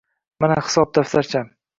[0.45, 1.53] Mana hisob daftarcham.